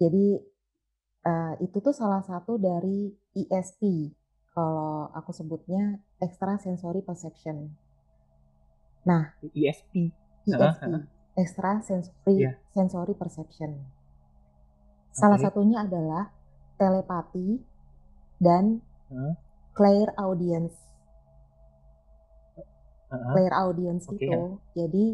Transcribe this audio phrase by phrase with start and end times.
[0.00, 0.40] Jadi,
[1.28, 4.08] eee, itu tuh salah satu dari ESP,
[4.56, 7.68] kalau aku sebutnya extra sensory perception.
[9.04, 10.10] Nah ESP?
[10.48, 11.04] ESP, heeh.
[11.36, 12.52] extra sensory Iya.
[12.72, 13.76] sensory perception.
[15.12, 15.44] Salah Oke.
[15.52, 16.32] satunya adalah
[16.80, 17.60] telepati
[18.40, 18.80] dan
[19.12, 19.34] Heeh.
[19.76, 20.76] clairaudience.
[23.12, 23.32] Heeh.
[23.36, 24.58] Clairaudience Oke, itu, heeh.
[24.72, 25.04] jadi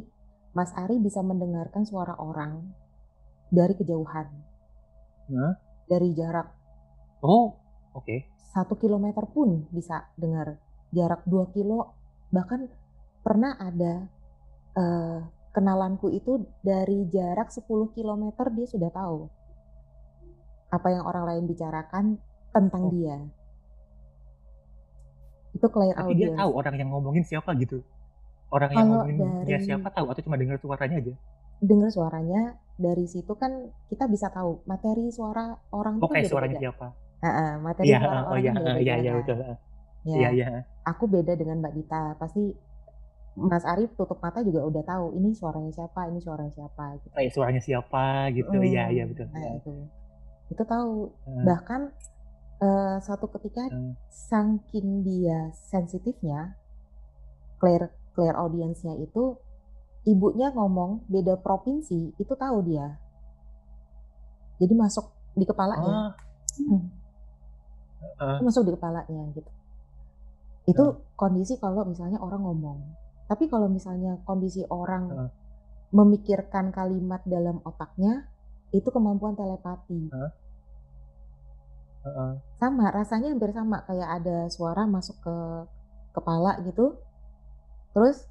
[0.57, 2.73] Mas Ari bisa mendengarkan suara orang
[3.53, 4.46] dari kejauhan.
[5.87, 6.49] Dari jarak
[7.23, 7.57] Oh,
[7.95, 8.27] oke.
[8.55, 10.57] 1 kilometer pun bisa dengar,
[10.95, 11.93] jarak 2 kilo,
[12.33, 12.71] bahkan
[13.21, 14.07] pernah ada,
[14.77, 15.19] eee,
[15.53, 19.29] kenalanku itu dari jarak 10 kilometer dia sudah tahu.
[20.73, 22.19] Apa yang orang lain bicarakan
[22.51, 22.91] tentang Oh.
[22.91, 23.17] dia.
[25.55, 27.81] Itu Tapi dia tahu orang yang ngomongin siapa gitu?
[28.53, 31.15] Orang yang Kalau ngomongin dia dari siapa tahu atau cuma denger suaranya aja?
[31.61, 36.29] Dengar suaranya, dari situ kan kita bisa tahu materi suara orang Oh, itu kan kayak
[36.29, 36.87] suaranya siapa?
[37.25, 38.21] Heeh, materi Iya, suara.
[38.31, 39.19] Oh orang iya, kan heeh, iya beda-beda iya, kan.
[39.19, 39.37] betul.
[40.07, 40.47] Ya, Iya iya,
[40.91, 42.43] aku beda dengan Mbak Dita, pasti
[43.37, 47.17] Mas Ari tutup mata juga udah tahu, ini suaranya siapa ini suaranya siapa, gitu.
[47.17, 48.05] Kayak suaranya siapa
[48.37, 49.73] gitu, iya iya, Mhm, betul, nah itu.
[50.53, 50.93] Itu tahu,
[51.27, 51.45] Heeh.
[51.49, 51.83] bahkan,
[52.65, 53.97] eee, suatu ketika Heeh.
[54.11, 56.57] saking dia sensitifnya,
[57.61, 57.83] clair
[58.17, 59.39] clairaudience-nya itu,
[60.07, 62.95] ibunya ngomong beda provinsi, itu tahu dia.
[64.63, 66.15] Jadi masuk di kepalanya.
[66.17, 66.63] Oh.
[66.63, 66.81] Mhm.
[68.17, 68.39] Heeh.
[68.41, 69.51] Masuk di kepalanya gitu.
[70.71, 71.15] Itu Heeh.
[71.19, 72.79] kondisi kalau misalnya orang ngomong.
[73.27, 75.31] Tapi kalau misalnya kondisi orang Heeh.
[75.91, 78.31] memikirkan kalimat dalam otaknya,
[78.71, 80.09] itu kemampuan telepati.
[80.15, 80.31] Heeh.
[82.63, 85.37] Sama, rasanya hampir sama, kayak ada suara masuk ke
[86.15, 86.97] kepala gitu,
[87.91, 88.31] terus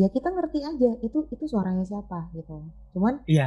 [0.00, 2.56] ya kita ngerti aja itu itu suaranya siapa gitu.
[2.96, 3.46] Cuman Iya,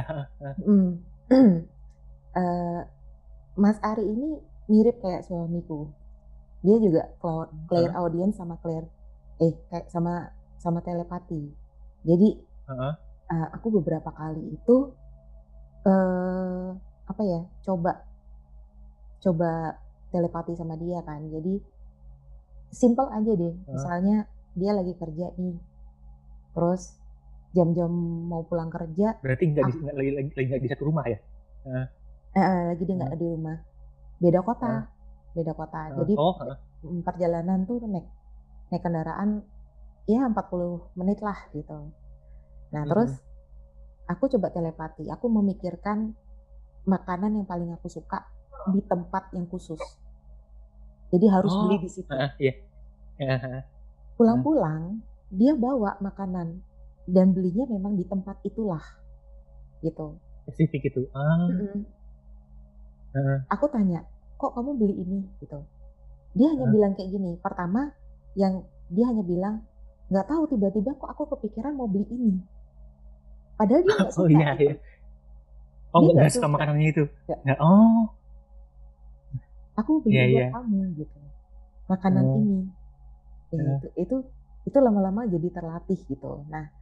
[0.62, 0.86] mhm,
[2.38, 2.80] eee,
[3.58, 4.30] Mas Ari ini
[4.70, 5.90] mirip kayak suamiku.
[6.64, 7.68] Dia juga Mmm, heeh.
[7.68, 8.84] clairaudience sama clair
[9.42, 10.30] eh, kayak sama
[10.62, 11.42] sama telepati.
[12.06, 12.28] Jadi,
[12.70, 12.92] Heeh.
[13.32, 14.76] eee, aku beberapa kali itu,
[15.84, 16.68] eee,
[17.04, 17.92] apa ya, coba
[19.24, 19.52] coba
[20.12, 21.20] telepati sama dia kan.
[21.28, 21.54] Jadi,
[22.72, 23.72] simpel aja deh, Heeh.
[23.74, 24.16] misalnya
[24.54, 25.56] dia lagi kerja nih,
[26.54, 26.82] terus
[27.54, 27.90] jam-jam
[28.30, 31.18] mau pulang kerja, Berarti nggak di nggak lagi lagi lagi nggak di satu rumah ya?
[32.34, 33.56] Heeh, lagi dia nggak di rumah.
[34.22, 34.72] Beda kota
[35.34, 35.80] beda kota.
[35.90, 35.98] Heeh.
[36.02, 36.34] Jadi, Oh,
[36.86, 38.06] mhm, perjalanan tuh naik
[38.70, 39.30] naik kendaraan
[40.10, 41.90] ya 40 menit lah gitu.
[42.74, 44.12] Nah terus, Mhm.
[44.12, 46.12] aku coba telepati, aku memikirkan
[46.84, 48.18] makanan yang paling aku suka
[48.72, 49.80] di tempat yang khusus.
[51.12, 52.10] Jadi harus beli Oh, di situ.
[52.10, 52.52] heeh, iya.
[53.18, 53.62] Heeh heeh.
[54.24, 54.42] Heeh.
[55.32, 56.60] Dia bawa makanan
[57.08, 58.82] dan belinya memang di tempat itulah,
[59.80, 60.20] gitu.
[60.44, 61.00] Spesifik itu?
[61.16, 61.48] Ah.
[61.48, 61.84] Mhm.
[63.14, 63.40] Heeh.
[63.48, 64.04] Aku tanya,
[64.40, 65.58] "Kok kamu beli ini?" Gitu.
[66.36, 66.74] Dia hanya Heeh.
[66.74, 67.92] bilang kayak gini, pertama
[68.36, 69.54] yang dia hanya bilang,
[70.12, 72.32] "Nggak tahu tiba-tiba kok aku kepikiran mau beli ini."
[73.56, 74.64] Padahal dia nggak Oh, suka iya gitu.
[74.64, 74.74] iya.
[75.94, 76.54] Oh, Dia nggak suka suka.
[76.54, 77.04] makanannya itu?
[77.60, 78.14] Oh.
[79.80, 80.54] "Aku Iya beli buat iya.
[80.54, 81.18] kamu," gitu,
[81.90, 82.38] "makanan Oh.
[82.38, 82.58] ini."
[83.54, 84.16] Ya itu itu
[84.64, 86.44] itu lama-lama jadi terlatih gitu.
[86.48, 86.72] Nah,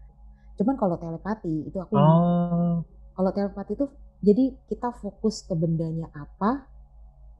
[0.59, 2.87] cuman kalau telepati itu aku Oh.
[3.13, 3.87] kalau telepati itu
[4.23, 6.71] jadi kita fokus ke bendanya apa,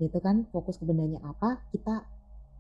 [0.03, 2.05] gitu kan, fokus ke bendanya apa, kita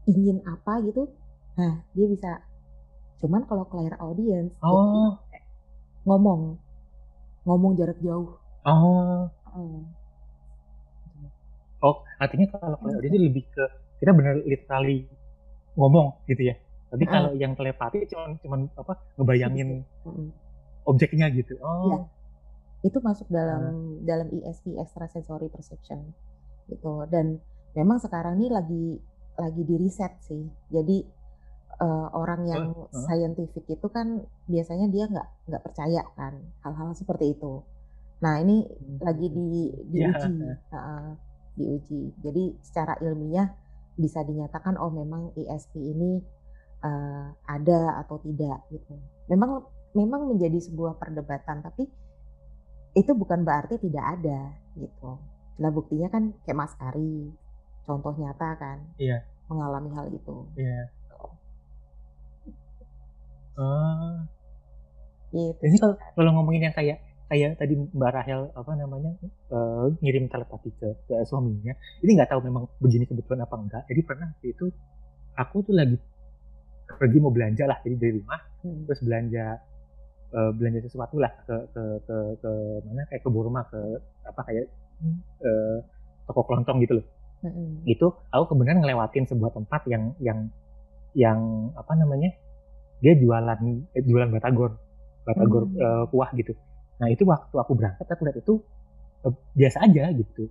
[0.06, 1.10] ingin apa gitu,
[1.58, 2.46] nah dia bisa.
[3.18, 5.18] Cuman kalau clairaudience jadi Oh.
[6.06, 6.58] ngomong,
[7.46, 8.38] ngomong jarak jauh.
[8.62, 9.26] Oh.
[11.02, 11.26] Gitu.
[11.82, 13.64] Oh, artinya kalau clairaudience itu lebih ke
[13.98, 15.10] kita bener literally
[15.74, 16.61] ngomong gitu ya?
[16.92, 19.68] Tapi kalau yang telepati cuman cuman apa, ngebayangin
[20.84, 21.56] objeknya gitu?
[21.56, 21.96] Iya.
[21.96, 22.04] Oh.
[22.84, 24.06] Itu masuk dalam Heeh.
[24.10, 26.12] dalam ESP, extra sensory perception,
[26.68, 27.06] gitu.
[27.08, 27.38] Dan
[27.78, 28.84] memang sekarang ini lagi
[29.38, 30.44] lagi di-riset sih.
[30.68, 31.00] Jadi,
[31.80, 33.04] eee, orang yang heeh.
[33.08, 34.20] scientific itu kan
[34.50, 36.34] biasanya dia nggak nggak percaya kan
[36.66, 37.62] hal-hal seperti itu.
[38.20, 38.66] Nah ini
[39.00, 39.38] lagi Mmm.
[39.38, 39.48] di
[39.96, 40.34] Iya, diuji
[40.74, 41.08] heeh,
[41.56, 42.00] diuji.
[42.20, 43.48] Jadi secara ilmiah
[43.94, 46.18] bisa dinyatakan, oh memang ESP ini,
[46.82, 48.94] eee, ada atau tidak gitu.
[49.30, 51.88] Memang memang menjadi sebuah perdebatan, tapi
[52.92, 55.16] itu bukan berarti tidak ada gitu.
[55.60, 57.32] Lah buktinya kan kayak Mas Ari,
[57.88, 59.24] contoh nyata kan, Iya.
[59.48, 60.36] mengalami hal itu.
[60.56, 60.92] Iya.
[63.60, 64.24] Oh.
[65.32, 66.12] Gitu Ini kalau Kak.
[66.16, 66.98] kalau ngomongin yang kayak
[67.32, 71.72] kayak tadi Mbak Rahel, apa namanya, eee, ngirim telepati ke ke suaminya,
[72.04, 73.82] ini nggak tahu memang begini kebetulan apa enggak.
[73.88, 74.66] Jadi pernah waktu itu,
[75.36, 75.96] aku tuh lagi
[76.98, 78.82] pergi mau belanja lah, jadi dari rumah, Mhm.
[78.86, 79.46] terus belanja
[80.32, 82.50] uh, belanja sesuatu lah ke ke ke ke
[82.88, 83.80] mana kayak ke Burma ke
[84.26, 84.66] apa kayak
[85.44, 85.78] uh,
[86.26, 87.06] toko kelontong gitu loh
[87.44, 87.90] mm-hmm.
[87.90, 90.38] itu aku kebenaran ngelewatin sebuah tempat yang yang
[91.12, 91.38] yang
[91.76, 92.32] apa namanya
[93.04, 93.58] dia jualan
[93.92, 94.78] eh, jualan batagor
[95.26, 95.84] batagor mm-hmm.
[95.84, 96.56] uh, kuah gitu
[96.98, 98.54] nah itu waktu aku berangkat aku lihat itu
[99.26, 100.48] uh, biasa aja gitu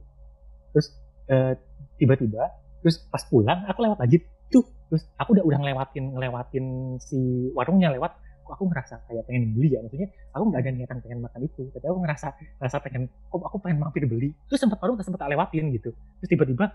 [0.76, 0.88] terus
[1.32, 1.56] uh,
[1.98, 2.52] tiba-tiba
[2.84, 4.22] terus pas pulang aku lewat lagi
[4.52, 6.66] tuh terus aku udah udah ngelewatin ngelewatin
[7.00, 8.12] si warungnya lewat
[8.52, 9.80] kok aku ngerasa kayak pengen beli ya?
[9.80, 12.28] Maksudnya aku nggak ada niatan pengen makan itu tapi aku ngerasa
[12.60, 14.36] ngerasa pengen kok aku pengen mampir beli?
[14.52, 15.96] Terus sempat warung sempat tak lewatin gitu.
[16.20, 16.66] Terus tiba-tiba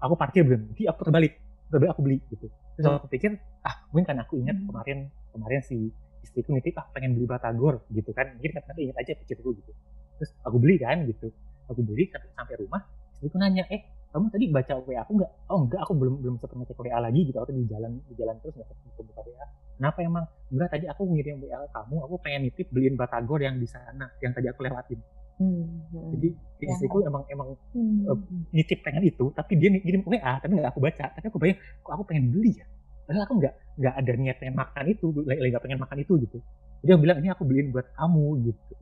[0.00, 1.36] aku parkir berhenti aku terbalik.
[1.68, 2.48] Terbalik aku beli gitu.
[2.80, 3.36] Terus aku pikir
[3.68, 4.66] ah mungkin kan aku ingat hmm.
[4.72, 4.98] kemarin
[5.36, 5.92] kemarin si
[6.24, 8.32] istriku nitip ah pengen beli batagor gitu kan.
[8.40, 9.72] Mungkin kan ingat aja pikirku gitu.
[10.16, 11.28] Terus aku beli kan gitu.
[11.68, 12.80] Aku beli sampai rumah
[13.12, 15.32] istriku nanya eh kamu tadi baca WA aku nggak?
[15.48, 17.38] Oh enggak, aku belum belum sempat ngecek WA lagi gitu.
[17.40, 19.44] Aku di jalan di jalan terus nggak sempat buka WA.
[19.80, 20.24] Kenapa emang?
[20.52, 24.36] Enggak, tadi aku ngirim WA kamu, aku pengen nitip beliin batagor yang di sana, yang
[24.36, 25.00] tadi aku lewatin.
[25.40, 26.10] Hmm, hmm.
[26.12, 26.28] Jadi
[26.60, 26.76] ya.
[26.76, 28.04] istriku emang emang hmm.
[28.04, 28.20] uh,
[28.52, 31.06] nitip pengen itu, tapi dia ngirim WA, tapi nggak aku baca.
[31.16, 32.68] Tapi aku bayang, kok aku pengen beli ya?
[33.08, 36.38] Padahal aku nggak nggak ada niat pengen makan itu, lagi nggak pengen makan itu gitu.
[36.84, 38.74] Jadi aku bilang ini aku beliin buat kamu gitu.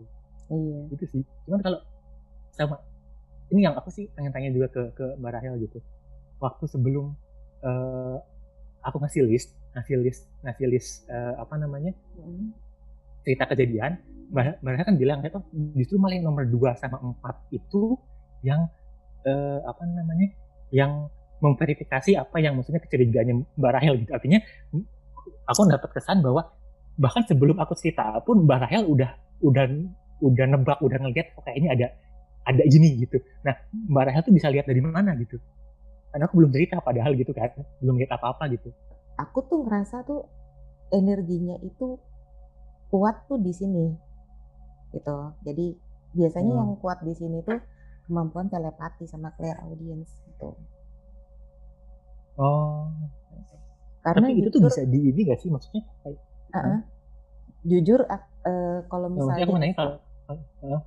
[0.51, 0.79] Iya.
[0.91, 1.23] Gitu sih.
[1.47, 1.79] Cuman kalau
[2.51, 2.83] sama
[3.51, 5.79] ini yang aku sih pengen tanya juga ke ke Mbak Rahel gitu
[6.41, 7.13] waktu sebelum
[7.67, 8.17] uh,
[8.87, 12.51] aku ngasih list ngasih list ngasih list uh, apa namanya hmm.
[13.27, 14.01] cerita kejadian
[14.31, 15.41] Mbak, Mbak Rahel kan bilang itu
[15.77, 17.99] justru malah yang nomor 2 sama 4 itu
[18.47, 18.71] yang
[19.27, 20.31] uh, apa namanya
[20.71, 21.11] yang
[21.41, 24.39] memverifikasi apa yang maksudnya kecurigaannya Mbak Rahel gitu artinya
[25.49, 26.47] aku dapat kesan bahwa
[27.01, 29.11] bahkan sebelum aku cerita pun Mbak Rahel udah
[29.41, 29.67] udah
[30.21, 31.87] udah nebak udah ngeliat kok kayaknya ada
[32.45, 33.21] ada gini gitu.
[33.45, 35.37] Nah, Mbak Rahel tuh bisa lihat dari mana gitu.
[36.11, 38.75] Karena aku belum cerita padahal gitu kan, belum lihat apa-apa gitu.
[39.21, 40.27] Aku tuh ngerasa tuh
[40.91, 42.01] energinya itu
[42.91, 43.87] kuat tuh di sini.
[44.91, 45.17] Gitu.
[45.47, 45.67] Jadi
[46.17, 46.61] biasanya hmm.
[46.61, 47.63] yang kuat di sini tuh
[48.11, 50.59] kemampuan telepati sama clear audience gitu.
[52.41, 52.91] Oh.
[54.01, 55.85] Karena Tapi itu tuh bisa di ini gak sih maksudnya?
[56.09, 56.79] Uh -uh.
[57.63, 59.95] Jujur uh, kalau misalnya aku nanya kalau
[60.33, 60.81] uh,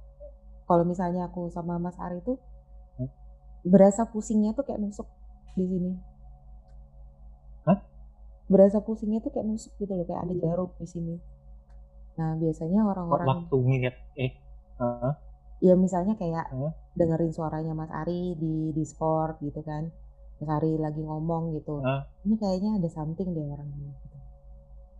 [0.63, 2.39] kalau misalnya aku sama Mas Ari tuh
[2.99, 3.09] hmm?
[3.67, 5.07] berasa pusingnya tuh kayak nusuk
[5.53, 5.91] di sini.
[7.67, 7.79] Hah?
[8.49, 11.15] Berasa pusingnya tuh kayak nusuk gitu loh, kayak ada jarum di sini.
[12.13, 14.31] Nah, biasanya orang-orang waktu ngeliat eh
[14.77, 15.13] uh,
[15.63, 19.89] ya misalnya kayak uh, dengerin suaranya Mas Ari di Discord gitu kan.
[20.37, 21.81] Mas Ari lagi ngomong gitu.
[21.81, 24.17] Uh, ini kayaknya ada something deh orang ini gitu.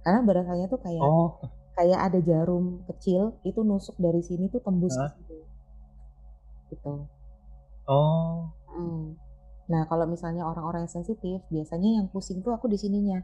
[0.04, 1.38] Karena berasanya tuh kayak oh.
[1.78, 5.33] kayak ada jarum kecil itu nusuk dari sini tuh tembus uh, ke
[6.74, 7.06] gitu.
[7.86, 8.50] Oh.
[8.74, 9.14] Hmm.
[9.70, 13.24] Nah, kalau misalnya orang-orang yang sensitif, biasanya yang pusing tuh aku di sininya.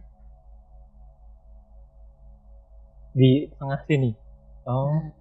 [3.12, 4.12] Di tengah sini.
[4.70, 4.94] Oh.
[4.94, 5.12] Nah.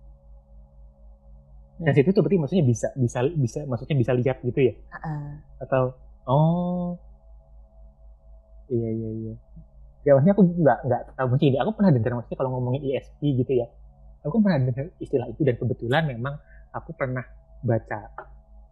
[1.78, 4.74] Yang situ tuh berarti maksudnya bisa bisa bisa maksudnya bisa lihat gitu ya?
[4.74, 5.26] Uh -uh.
[5.62, 5.82] Atau
[6.26, 6.98] oh.
[8.66, 9.34] Iya iya iya.
[10.02, 13.52] Ya maksudnya aku nggak nggak tahu maksudnya aku pernah dengar maksudnya kalau ngomongin ISP gitu
[13.62, 13.66] ya.
[14.26, 16.34] Aku pernah dengar istilah itu dan kebetulan memang
[16.74, 17.22] aku pernah
[17.62, 17.98] baca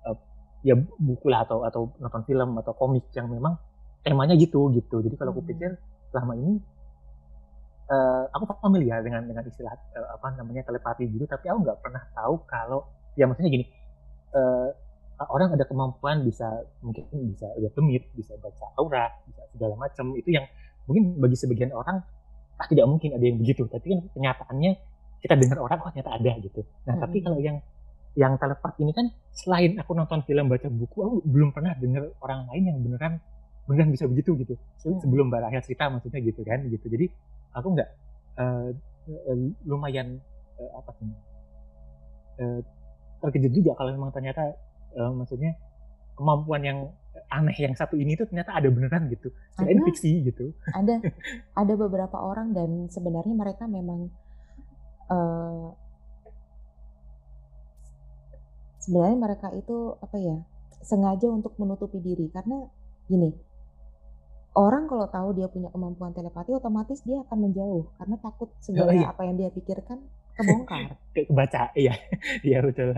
[0.07, 0.17] uh,
[0.63, 3.59] ya buku lah atau atau nonton film atau komik yang memang
[4.07, 5.03] temanya gitu gitu.
[5.03, 5.51] Jadi kalau aku hmm.
[5.51, 5.71] pikir
[6.15, 6.63] selama ini
[7.91, 11.27] uh, aku familiar dengan dengan istilah uh, apa namanya telepati gitu.
[11.27, 12.87] Tapi aku nggak pernah tahu kalau
[13.19, 13.67] ya maksudnya gini
[14.35, 14.71] uh,
[15.33, 16.47] orang ada kemampuan bisa
[16.85, 20.15] mungkin bisa lihat demit bisa baca aura bisa segala macam.
[20.15, 20.47] Itu yang
[20.87, 21.99] mungkin bagi sebagian orang
[22.57, 23.67] ah tidak mungkin ada yang begitu.
[23.67, 24.73] Tapi kan kenyataannya
[25.25, 26.63] kita dengar orang oh ternyata ada gitu.
[26.87, 27.03] Nah hmm.
[27.03, 27.59] tapi kalau yang
[28.17, 32.49] yang telepat ini kan selain aku nonton film baca buku aku belum pernah dengar orang
[32.49, 33.21] lain yang beneran
[33.69, 34.55] beneran bisa begitu gitu.
[34.87, 34.99] Hmm.
[35.03, 36.87] sebelum mbak Rahel cerita maksudnya gitu kan gitu.
[36.89, 37.07] Jadi
[37.53, 37.89] aku nggak
[38.41, 38.71] uh,
[39.11, 40.17] uh, lumayan
[40.57, 41.07] uh, apa sih?
[42.41, 42.61] Uh,
[43.21, 44.55] terkejut juga kalau memang ternyata
[44.97, 45.57] uh, maksudnya
[46.17, 46.79] kemampuan yang
[47.33, 49.29] aneh yang satu ini tuh ternyata ada beneran gitu.
[49.61, 49.83] Ada.
[49.93, 50.53] fiksi gitu.
[50.73, 51.01] Ada.
[51.61, 54.09] Ada beberapa orang dan sebenarnya mereka memang
[55.11, 55.75] uh,
[58.87, 60.37] sebenarnya mereka itu apa ya
[60.87, 62.31] sengaja untuk menutupi diri.
[62.31, 62.63] Karena
[63.11, 63.35] gini
[64.57, 67.85] orang kalau tahu dia punya kemampuan telepati otomatis dia akan menjauh.
[67.99, 69.11] Karena takut segala oh, iya.
[69.11, 69.99] apa yang dia pikirkan
[70.39, 70.95] kebongkar.
[71.15, 71.99] Kebaca iya.
[72.47, 72.95] Iya betul.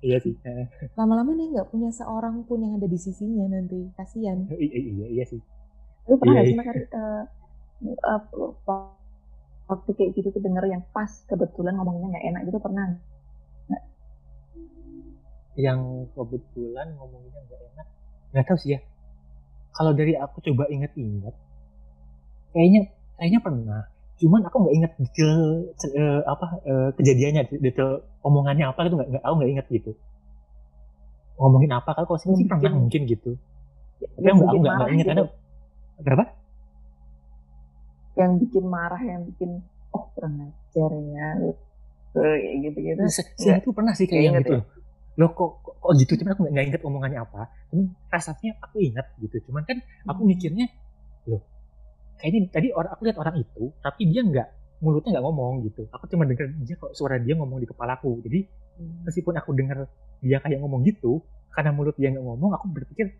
[0.00, 0.34] Iya sih
[0.94, 3.90] lama-lama dia nggak punya seorang pun yang ada di sisinya nanti.
[3.98, 5.42] Kasihan oh, iya, iya iya sih.
[6.06, 7.24] Lu pernah nggak iya, sih uh,
[8.06, 8.94] uh,
[9.64, 12.86] waktu kayak gitu tuh denger yang pas kebetulan ngomongnya nggak enak gitu pernah
[15.54, 17.86] yang kebetulan ngomonginnya nggak enak.
[18.34, 18.80] Nggak tahu sih ya.
[19.74, 21.34] Kalau dari aku coba inget-inget
[22.54, 22.80] kayaknya
[23.18, 23.82] kayaknya pernah.
[24.14, 25.34] Cuman aku nggak inget detail
[25.98, 29.90] uh, apa uh, kejadiannya detail omongannya apa gitu nggak nggak aku nggak inget gitu.
[31.34, 33.02] Ngomongin apa kalau sih sih pernah mungkin.
[33.10, 33.34] gitu.
[33.98, 35.10] Tapi nggak aku nggak inget gitu.
[35.10, 35.24] karena
[35.94, 36.24] berapa
[38.14, 39.50] yang bikin marah yang bikin
[39.90, 41.28] oh pernah ajar ya
[42.14, 44.58] kayak gitu gitu saya itu pernah sih kayak yang gitu.
[44.58, 44.62] ya?
[45.14, 46.12] Loh kok, kok, kok gitu?
[46.18, 47.46] Cuman aku nggak inget omongannya apa.
[47.70, 49.36] Cuman rasanya aku ingat gitu.
[49.50, 49.78] Cuman kan
[50.10, 50.30] aku hmm.
[50.34, 50.66] mikirnya
[51.30, 51.42] loh
[52.18, 54.48] kayaknya tadi orang aku lihat orang itu tapi dia nggak
[54.82, 55.82] mulutnya nggak ngomong gitu.
[55.94, 58.40] Aku cuma dengar dia kok suara dia ngomong di kepalaku jadi
[58.80, 59.06] hmm.
[59.08, 59.78] meskipun aku dengar
[60.24, 61.22] dia kayak ngomong gitu
[61.54, 63.14] karena mulut dia nggak ngomong aku berpikir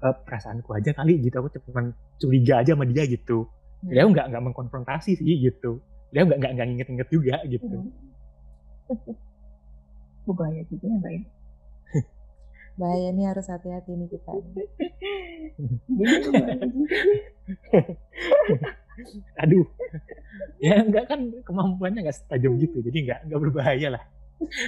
[0.00, 1.34] e, perasaanku aja kali gitu.
[1.44, 3.46] Aku cuma curiga aja sama dia gitu.
[3.78, 3.94] Hmm.
[3.94, 5.78] dia nggak nggak mengkonfrontasi sih gitu.
[6.10, 7.76] Dia nggak nggak nggak inget-inget juga gitu.
[8.88, 9.18] Hmm.
[10.32, 11.22] bahaya juga ya mbak ya
[12.80, 14.32] bahaya nih harus hati-hati nih kita
[19.38, 19.66] aduh.
[20.58, 24.04] Ya enggak kan kemampuannya enggak setajam gitu jadi enggak enggak berbahaya lah.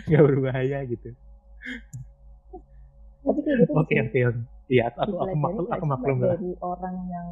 [0.07, 1.09] Enggak berbahaya gitu.
[3.21, 4.21] Tapi kayak gitu oke oke
[4.71, 7.29] iya aku aku aku maklum aku maklum dari orang yang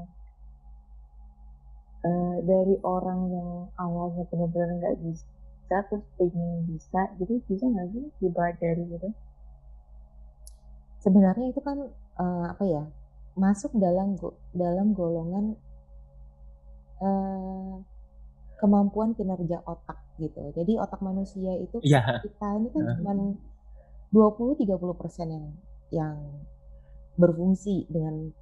[2.04, 3.48] uh, dari orang yang
[3.80, 5.24] awalnya benar-benar nggak bisa
[5.68, 8.04] terus pengen bisa jadi bisa nggak sih
[8.58, 9.08] dari gitu
[11.04, 11.78] sebenarnya itu kan
[12.18, 12.82] uh, apa ya
[13.38, 14.18] masuk dalam
[14.50, 15.54] dalam golongan
[16.98, 17.78] uh,
[18.58, 20.50] kemampuan kinerja otak gitu.
[20.50, 22.18] Jadi otak manusia itu yeah.
[22.18, 22.94] kita ini kan uh.
[22.98, 23.12] cuma
[24.10, 25.46] 20-30 persen yang
[25.94, 26.16] yang
[27.14, 28.34] berfungsi dengan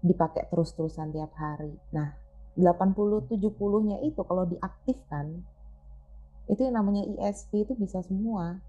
[0.00, 1.76] dipakai terus-terusan tiap hari.
[1.92, 2.16] Nah,
[2.56, 5.44] 80-70-nya itu kalau diaktifkan
[6.48, 8.60] itu yang namanya ESP itu bisa semua.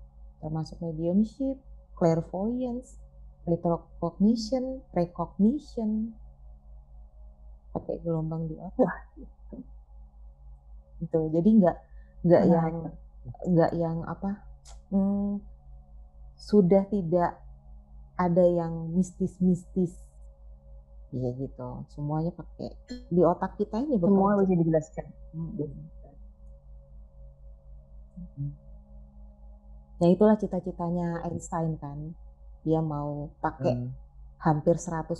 [0.43, 1.59] Termasuk mediumship,
[1.95, 2.99] clairvoyance,
[3.47, 6.15] retrocognition, precognition,
[7.75, 8.93] pakai gelombang di otak.
[10.99, 11.77] Itu jadi nggak
[12.27, 12.75] nggak nah, yang
[13.47, 14.43] nggak yang apa
[14.91, 15.39] hmm,
[16.35, 17.39] sudah tidak
[18.19, 19.95] ada yang mistis-mistis.
[21.15, 21.87] Ya gitu.
[21.95, 22.75] Semuanya pakai
[23.07, 25.05] di otak kita ini semua bisa dijelaskan.
[25.31, 25.98] Hmm.
[29.99, 32.15] Nah itulah cita-citanya Einstein kan.
[32.63, 33.89] Dia mau pakai hmm.
[34.43, 35.15] hampir 100%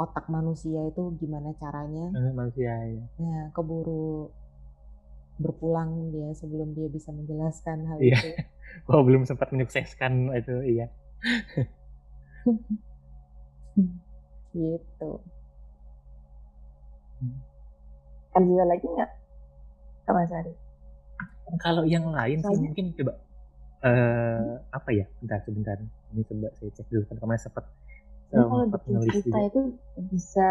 [0.00, 2.08] otak manusia itu gimana caranya.
[2.32, 3.04] Manusia ya.
[3.18, 4.30] Nah keburu
[5.40, 8.16] berpulang dia sebelum dia bisa menjelaskan hal iya.
[8.20, 8.28] itu.
[8.92, 10.86] oh belum sempat menyukseskan itu iya.
[14.54, 15.10] gitu.
[18.30, 19.10] Ada lagi nggak?
[20.10, 20.69] Mas Ari?
[21.58, 23.18] Kalau yang lain sih mungkin coba
[23.82, 25.04] uh, apa ya?
[25.18, 25.76] Bentar sebentar.
[26.14, 27.64] Ini coba saya cek dulu kan kemarin sempat
[28.30, 29.48] kalau bikin cerita juga.
[29.50, 29.60] itu
[30.14, 30.48] bisa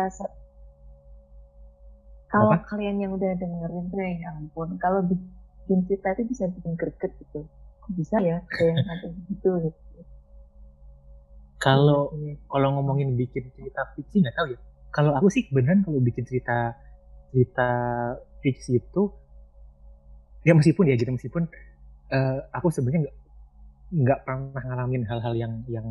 [2.29, 2.67] kalau apa?
[2.67, 7.47] kalian yang udah dengerin tuh ya ampun kalau bikin cerita itu bisa bikin greget gitu
[7.79, 8.83] kok bisa ya kayak
[9.31, 10.01] gitu gitu
[11.59, 12.43] kalau iya, iya.
[12.47, 14.59] kalau ngomongin bikin cerita fiksi nggak tahu ya
[14.91, 16.75] kalau aku sih beneran kalau bikin cerita
[17.31, 17.69] cerita
[18.43, 19.03] fiksi itu
[20.43, 21.11] ya meskipun ya gitu.
[21.11, 21.43] Meskipun
[22.13, 23.17] uh, aku sebenarnya nggak
[23.89, 25.87] nggak pernah ngalamin hal-hal yang yang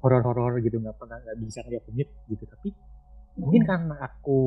[0.00, 0.78] horor-horor gitu.
[0.78, 2.44] Nggak pernah nggak bisa ngeliat penyit gitu.
[2.46, 3.38] Tapi hmm.
[3.38, 4.40] mungkin karena aku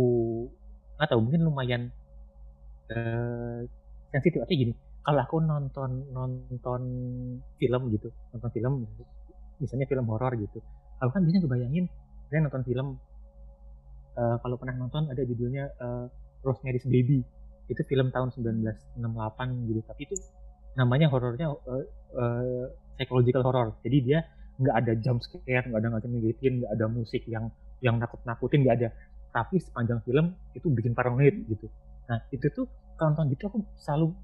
[0.96, 1.82] atau mungkin lumayan
[2.92, 3.62] uh,
[4.12, 4.42] sensitif.
[4.44, 4.74] Atau gini
[5.06, 6.82] kalau aku nonton nonton
[7.62, 8.74] film gitu nonton film
[9.62, 10.60] misalnya film horor gitu
[10.98, 11.86] aku kan biasanya kebayangin
[12.34, 12.88] saya nonton film
[14.18, 16.10] uh, kalau pernah nonton ada judulnya uh,
[16.42, 17.22] Rosemary's Baby
[17.66, 20.16] itu film tahun 1968 gitu tapi itu
[20.76, 21.86] namanya horornya uh,
[22.20, 22.66] uh,
[23.00, 23.76] psychological horror.
[23.82, 24.20] Jadi dia
[24.56, 27.52] nggak ada jump scare nggak ada ngagetin nggak ada musik yang
[27.84, 28.90] yang nakut nakutin nggak ada.
[29.32, 31.68] Tapi sepanjang film itu bikin paranoid gitu.
[32.08, 34.16] Nah itu tuh kalau nonton gitu aku selalu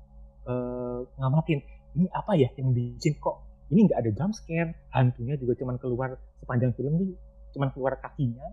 [0.47, 1.59] uh, ngamatin
[1.99, 4.71] ini apa ya yang bikin kok ini nggak ada jump scare?
[4.91, 7.09] Hantunya juga cuman keluar sepanjang film tuh
[7.51, 8.47] cuman keluar kakinya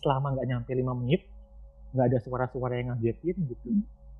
[0.00, 1.28] selama nggak nyampe lima menit
[1.92, 3.66] nggak ada suara-suara yang ngagetin gitu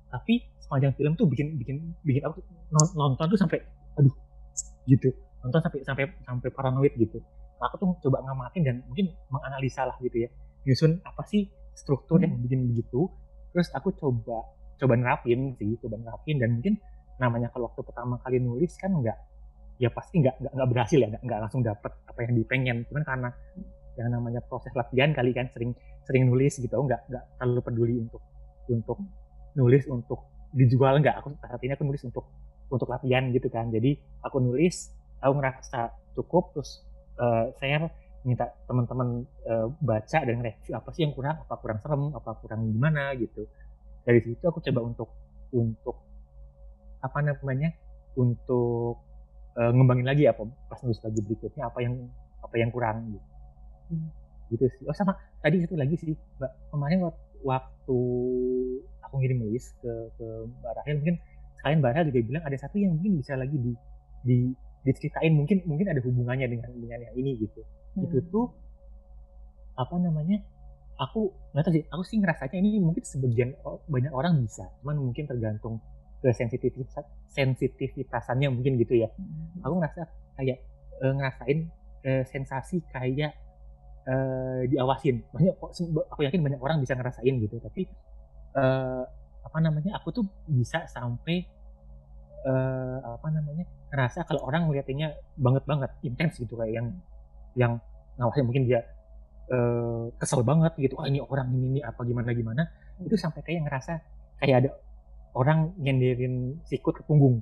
[0.07, 2.43] tapi sepanjang film tuh bikin bikin bikin aku
[2.95, 3.59] nonton tuh sampai
[3.95, 4.13] aduh
[4.87, 5.11] gitu.
[5.43, 7.19] Nonton sampai sampai sampai paranoid gitu.
[7.57, 10.29] Nah, aku tuh coba ngamatin dan mungkin menganalisa lah gitu ya.
[10.67, 13.09] Nyusun apa sih struktur yang bikin begitu.
[13.53, 14.43] Terus aku coba
[14.77, 16.77] coba nerapin sih coba nerapin dan mungkin
[17.17, 19.17] namanya kalau waktu pertama kali nulis kan nggak
[19.81, 22.77] ya pasti nggak nggak berhasil ya nggak langsung dapet apa yang dipengen.
[22.89, 23.29] Cuman karena
[23.97, 25.73] yang namanya proses latihan kali kan sering
[26.05, 28.21] sering nulis gitu nggak nggak terlalu peduli untuk
[28.69, 28.99] untuk
[29.57, 31.25] nulis untuk dijual nggak?
[31.25, 32.29] Aku saat ini aku nulis untuk
[32.69, 33.73] untuk latihan gitu kan.
[33.73, 36.85] Jadi aku nulis aku ngerasa cukup terus
[37.17, 37.89] uh, saya
[38.21, 42.69] minta teman-teman uh, baca dan review apa sih yang kurang apa kurang serem apa kurang
[42.69, 43.47] gimana gitu.
[44.05, 45.09] Dari situ aku coba untuk
[45.51, 45.97] untuk
[47.01, 47.71] apa namanya
[48.17, 48.99] untuk
[49.55, 51.93] uh, ngembangin lagi apa pas nulis lagi berikutnya apa yang
[52.41, 53.27] apa yang kurang gitu.
[53.87, 54.09] Hmm.
[54.51, 54.83] gitu sih.
[54.87, 56.51] Oh sama tadi satu lagi sih mbak.
[56.71, 57.07] Kemarin
[57.45, 57.99] waktu
[59.07, 60.27] aku ngirim list ke ke
[60.59, 61.15] mbak Rahel mungkin
[61.57, 63.71] sekalian mbak Rahel juga bilang ada satu yang mungkin bisa lagi di
[64.27, 64.37] di
[64.83, 68.03] diceritain mungkin mungkin ada hubungannya dengan dengan yang ini gitu hmm.
[68.07, 68.47] itu tuh
[69.75, 70.43] apa namanya
[70.97, 73.49] aku nggak tahu sih aku sih ngerasanya ini mungkin sebagian
[73.87, 75.77] banyak orang bisa cuman mungkin tergantung
[76.17, 79.61] ke sensitivitas sensitivitasannya mungkin gitu ya hmm.
[79.61, 80.01] aku ngerasa
[80.39, 80.57] kayak
[80.97, 81.59] e, ngerasain
[82.01, 83.37] e, sensasi kayak
[84.09, 84.15] e,
[84.73, 85.53] diawasin banyak
[86.09, 87.85] aku yakin banyak orang bisa ngerasain gitu tapi
[88.57, 88.63] e,
[89.45, 91.45] apa namanya aku tuh bisa sampai
[92.43, 92.53] e,
[93.05, 96.87] apa namanya ngerasa kalau orang ngeliatinnya banget banget intens gitu kayak yang
[97.55, 97.73] yang
[98.17, 98.83] ngawasin mungkin dia
[99.51, 103.07] uh, kesel banget gitu ah ini orang ini, ini apa gimana gimana hmm.
[103.07, 103.93] itu sampai kayak ngerasa
[104.43, 104.69] kayak ada
[105.37, 107.39] orang nyenderin sikut ke punggung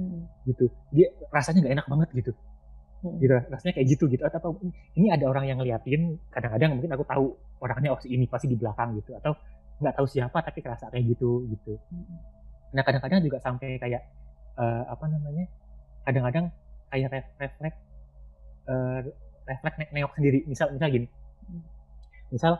[0.00, 0.26] hmm.
[0.50, 2.32] gitu dia rasanya nggak enak banget gitu
[3.06, 3.16] hmm.
[3.22, 4.58] gitu rasanya kayak gitu gitu atau
[4.98, 7.26] ini ada orang yang ngeliatin kadang-kadang mungkin aku tahu
[7.62, 9.32] orangnya oh ini pasti di belakang gitu atau
[9.82, 12.18] nggak tahu siapa tapi kerasa kayak gitu gitu hmm.
[12.74, 14.02] nah kadang-kadang juga sampai kayak
[14.58, 15.44] uh, apa namanya
[16.04, 16.50] kadang-kadang
[16.90, 17.78] kayak refleks
[18.70, 18.98] uh,
[19.44, 21.06] refleks neok sendiri misal misal gini
[22.30, 22.52] misal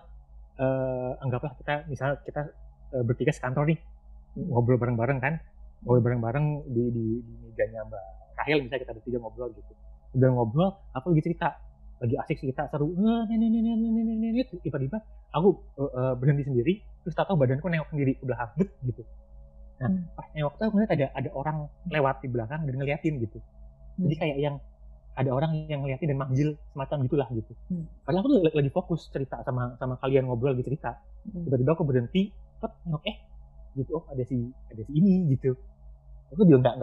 [0.59, 2.50] uh, anggaplah kita misal kita
[2.94, 3.78] uh, bertiga sekantor nih
[4.35, 5.35] ngobrol bareng-bareng kan
[5.87, 8.04] ngobrol bareng-bareng di, di, di mejanya Mbak
[8.35, 9.73] Rahel misalnya kita bertiga ngobrol gitu
[10.14, 11.59] udah ngobrol aku lagi cerita
[12.02, 12.90] lagi asik sih kita seru
[14.62, 14.99] tiba-tiba
[15.30, 19.03] aku uh, berhenti sendiri terus tahu badanku nengok sendiri ke belakang bet gitu
[19.79, 20.17] nah hmm.
[20.17, 21.57] pas nengok tuh ngeliat ada ada orang
[21.93, 23.39] lewat di belakang dan ngeliatin gitu
[24.01, 24.57] jadi kayak yang
[25.15, 27.53] ada orang yang ngeliatin dan manggil semacam gitulah gitu.
[27.71, 27.87] Hmm.
[28.03, 30.99] Padahal aku lagi, lagi fokus cerita sama sama kalian ngobrol gitu cerita.
[31.31, 31.47] Hmm.
[31.47, 33.17] Tiba-tiba aku berhenti, pet, oke, eh,
[33.79, 35.55] gitu, oh ada si ada si ini gitu.
[36.35, 36.77] Aku juga nggak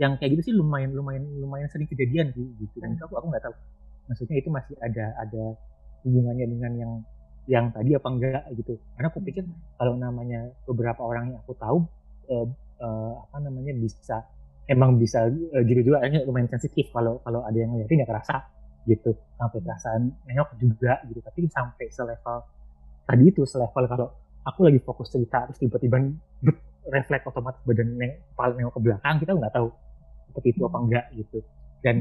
[0.00, 2.76] yang kayak gitu sih lumayan lumayan lumayan sering kejadian sih gitu.
[2.76, 3.54] Dan itu aku aku nggak tahu.
[4.12, 5.44] Maksudnya itu masih ada ada
[6.04, 6.92] hubungannya dengan yang
[7.50, 8.78] yang tadi apa enggak gitu.
[8.94, 9.74] Karena aku pikir hmm.
[9.74, 11.82] kalau namanya beberapa orang yang aku tahu
[12.30, 12.46] eh,
[12.78, 14.22] eh, apa namanya bisa
[14.70, 18.46] emang bisa uh, gitu juga akhirnya lumayan sensitif kalau kalau ada yang ngeliatin ya kerasa
[18.86, 22.38] gitu sampai perasaan nengok juga gitu tapi sampai selevel
[23.02, 24.06] tadi itu selevel kalau
[24.46, 25.98] aku lagi fokus cerita terus tiba-tiba
[26.86, 29.68] refleks otomatis badan neng kepala nengok ke belakang kita nggak tahu
[30.30, 31.38] seperti itu apa enggak gitu
[31.82, 31.96] dan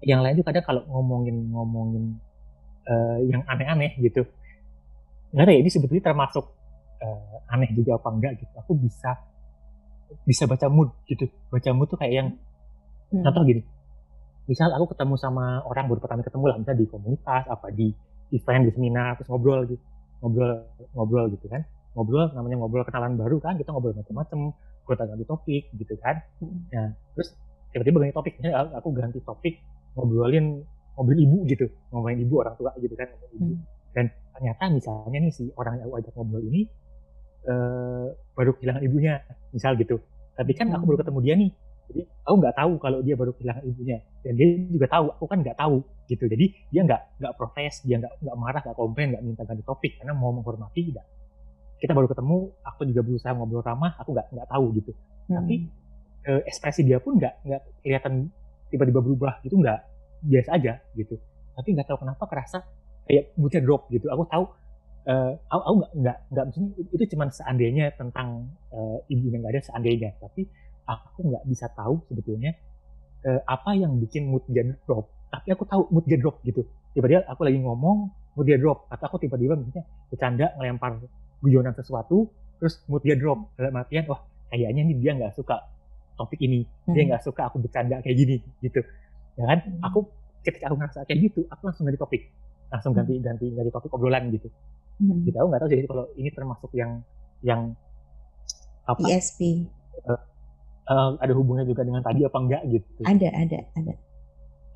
[0.00, 2.04] yang lain juga kadang kalau ngomongin ngomongin
[2.88, 4.24] uh, yang aneh-aneh gitu
[5.30, 6.44] nggak ada ya ini sebetulnya termasuk
[7.00, 8.52] uh, aneh juga apa enggak gitu.
[8.60, 9.16] Aku bisa
[10.26, 11.30] bisa baca mood gitu.
[11.48, 12.28] Baca mood tuh kayak yang
[13.14, 13.22] hmm.
[13.22, 13.62] contoh gini.
[14.50, 17.94] Misal aku ketemu sama orang baru pertama ketemu lah misalnya di komunitas apa di
[18.34, 19.82] event di seminar terus ngobrol gitu.
[20.20, 20.52] Ngobrol
[20.94, 21.62] ngobrol gitu kan.
[21.94, 24.54] Ngobrol namanya ngobrol kenalan baru kan kita ngobrol macam-macam
[24.86, 26.18] gue ganti topik gitu kan.
[26.42, 26.66] Hmm.
[26.74, 27.38] nah terus
[27.70, 28.34] tiba-tiba ganti topik.
[28.42, 29.62] Misalnya aku ganti topik
[29.94, 30.66] ngobrolin
[30.98, 31.70] mobil ibu gitu.
[31.94, 33.54] Ngomongin ibu orang tua gitu kan ibu.
[33.54, 33.58] Hmm.
[33.94, 34.06] dan
[34.40, 36.64] ternyata misalnya nih si orang yang aku ajak ngobrol ini
[37.44, 39.20] uh, baru kehilangan ibunya
[39.52, 40.00] misal gitu.
[40.32, 41.04] Tapi kan aku baru hmm.
[41.04, 41.50] ketemu dia nih.
[41.90, 44.00] Jadi aku nggak tahu kalau dia baru kehilangan ibunya.
[44.24, 46.24] Dan dia juga tahu aku kan nggak tahu gitu.
[46.24, 49.92] Jadi dia nggak nggak protes dia nggak nggak marah nggak komplain nggak minta ganti topik.
[50.00, 51.04] Karena mau menghormati tidak.
[51.76, 54.92] Kita baru ketemu aku juga berusaha ngobrol ramah aku nggak nggak tahu gitu.
[55.28, 55.46] Hmm.
[55.46, 55.68] tapi
[56.26, 58.32] eh, ekspresi dia pun nggak nggak kelihatan
[58.72, 59.60] tiba-tiba berubah gitu.
[59.60, 59.84] Nggak
[60.24, 61.20] biasa aja gitu.
[61.52, 62.64] Tapi nggak tahu kenapa kerasa
[63.10, 64.06] kayak moodnya drop gitu.
[64.06, 64.44] Aku tahu
[65.10, 69.58] uh, aku, aku nggak nggak nggak maksudnya itu cuma seandainya tentang uh, ibu yang nggak
[69.58, 70.14] ada seandainya.
[70.22, 70.46] Tapi
[70.86, 72.54] aku nggak bisa tahu sebetulnya
[73.26, 75.10] uh, apa yang bikin mood dia drop.
[75.34, 76.62] Tapi aku tahu mood dia drop gitu.
[76.94, 77.98] Tiba-tiba aku lagi ngomong
[78.38, 78.86] mood dia drop.
[78.86, 81.02] Atau aku tiba-tiba misalnya bercanda ngelempar
[81.42, 82.30] guyonan sesuatu
[82.62, 83.50] terus mood dia drop.
[83.58, 84.22] Dalam artian wah
[84.54, 85.58] kayaknya nih dia nggak suka
[86.14, 86.62] topik ini.
[86.86, 87.08] Dia hmm.
[87.10, 88.86] nggak suka aku bercanda kayak gini gitu.
[89.34, 89.58] Ya kan?
[89.66, 89.82] Hmm.
[89.82, 89.98] aku
[90.40, 92.22] ketika aku ngerasa kayak gitu aku langsung ganti topik
[92.70, 93.24] langsung ganti hmm.
[93.26, 94.48] ganti ganti topik obrolan gitu
[95.00, 95.24] Hmm.
[95.24, 97.00] Kita nggak tahu jadi kalau ini termasuk yang
[97.40, 97.72] yang
[98.84, 99.00] apa?
[99.08, 99.64] ESP.
[100.04, 100.12] Uh,
[100.92, 103.00] uh, ada hubungannya juga dengan tadi apa enggak gitu?
[103.08, 103.94] Ada, ada, ada.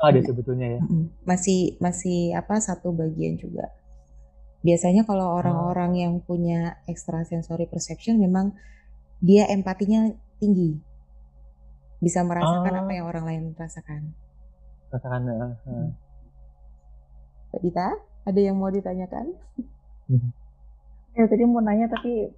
[0.00, 0.82] Oh, ada, ada sebetulnya ya.
[1.28, 3.68] Masih masih apa satu bagian juga.
[4.64, 5.36] Biasanya kalau oh.
[5.44, 6.00] orang-orang oh.
[6.00, 8.56] yang punya extrasensory perception memang
[9.20, 10.08] dia empatinya
[10.40, 10.80] tinggi.
[12.00, 12.80] Bisa merasakan oh.
[12.88, 14.16] apa yang orang lain rasakan.
[14.88, 15.20] Rasakan.
[15.28, 15.88] Uh, uh.
[17.64, 17.88] Dita,
[18.28, 19.32] ada yang mau ditanyakan?
[20.12, 20.28] Mhm.
[21.16, 22.28] Ya tadi mau nanya tapi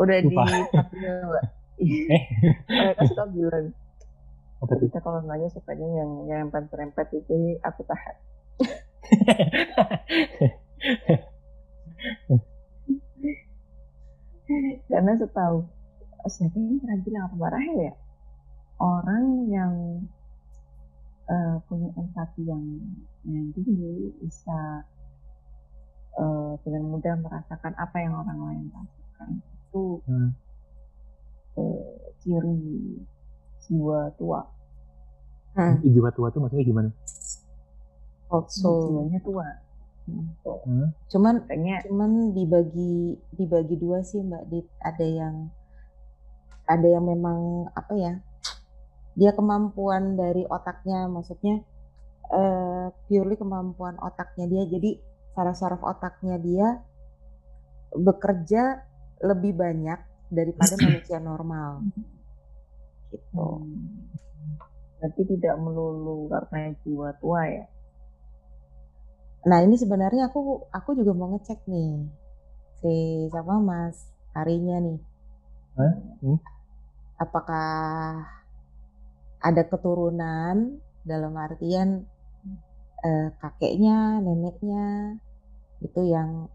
[0.00, 0.48] udah di mbak.
[1.80, 2.92] Eh.
[2.92, 3.72] kasih tau bilang.
[4.60, 8.16] Apa Kita kalau nanya sukanya yang yang rempet itu aku tahan.
[14.90, 15.64] karena setahu
[16.26, 17.94] siapa yang pernah bilang apa Mbak Rahel ya
[18.82, 19.72] orang yang
[21.30, 22.64] uh, punya empati yang
[23.24, 24.82] yang tinggi bisa
[26.18, 30.30] uh, dengan mudah merasakan apa yang orang lain rasakan itu hmm.
[31.56, 32.58] uh, ciri
[33.70, 34.42] jiwa tua.
[35.54, 35.78] Hmm.
[35.82, 36.90] Jiwa tua tuh maksudnya gimana?
[38.30, 39.46] Oh, so jiwanya tua.
[40.10, 40.90] Hmm.
[41.06, 44.66] Cuman Kayaknya, cuman dibagi dibagi dua sih Mbak Dit.
[44.82, 45.34] Ada yang
[46.66, 48.14] ada yang memang apa ya?
[49.18, 51.62] Dia kemampuan dari otaknya maksudnya
[52.30, 54.62] uh, purely kemampuan otaknya dia.
[54.70, 54.90] Jadi
[55.34, 56.68] saraf-saraf otaknya dia
[57.94, 58.86] bekerja
[59.22, 61.84] lebih banyak daripada manusia normal.
[63.10, 63.34] Gitu.
[63.34, 64.08] Hmm.
[65.00, 67.66] Berarti tidak melulu karena jiwa tua ya?
[69.48, 72.04] Nah ini sebenarnya aku aku juga mau ngecek nih
[72.84, 72.94] si
[73.32, 73.96] siapa Mas
[74.36, 74.98] harinya nih.
[75.80, 75.94] Huh?
[76.20, 76.38] Hmm?
[77.16, 78.24] Apakah
[79.40, 82.04] ada keturunan dalam artian
[83.00, 85.16] eh, kakeknya, neneknya
[85.80, 86.52] itu yang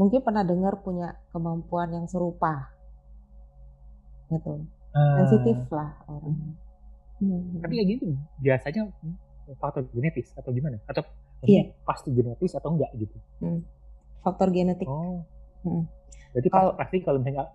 [0.00, 2.72] mungkin pernah dengar punya kemampuan yang serupa
[4.32, 4.64] gitu
[4.96, 6.56] uh, sensitif lah orang
[7.20, 7.60] hmm.
[7.60, 8.88] tapi kayak gitu biasanya
[9.60, 11.04] faktor genetis atau gimana atau
[11.44, 11.68] iya.
[11.84, 13.60] pasti genetis atau enggak gitu hmm.
[14.24, 15.20] faktor genetik oh
[15.68, 15.84] hmm.
[16.32, 17.52] berarti kalau pasti kalau misalnya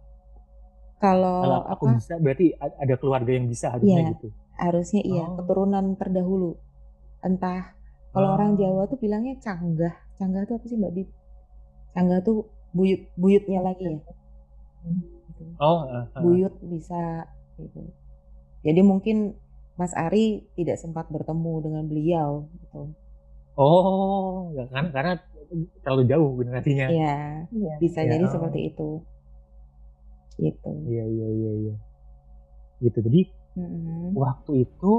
[1.00, 5.26] kalau, kalau aku apa, bisa berarti ada keluarga yang bisa harusnya iya, gitu harusnya iya
[5.28, 5.36] oh.
[5.40, 6.56] keturunan terdahulu
[7.24, 7.76] entah
[8.16, 8.36] kalau oh.
[8.40, 11.10] orang Jawa tuh bilangnya canggah Canggah tuh apa sih Mbak Dit?
[11.92, 14.00] Canggah tuh buyut buyutnya lagi ya.
[15.60, 16.22] Oh, uh, uh.
[16.24, 17.28] buyut bisa
[17.60, 17.84] gitu.
[18.64, 19.36] Jadi mungkin
[19.76, 22.96] Mas Ari tidak sempat bertemu dengan beliau gitu.
[23.56, 25.20] Oh, ya kan karena
[25.84, 26.88] terlalu jauh generasinya.
[26.92, 27.18] Iya,
[27.52, 27.76] ya.
[27.80, 28.16] bisa ya.
[28.16, 29.04] jadi seperti itu.
[30.40, 30.70] Gitu.
[30.92, 31.76] Iya, iya, iya, iya.
[32.84, 32.98] Gitu.
[33.00, 33.22] Jadi
[33.56, 34.08] mm -hmm.
[34.16, 34.92] waktu itu